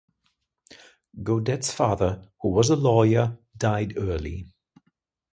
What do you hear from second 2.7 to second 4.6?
a lawyer, died early.